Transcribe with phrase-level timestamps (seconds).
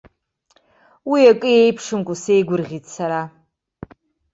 [1.09, 3.21] Уи акы еиԥшымкәа сеигәырӷьеит сара.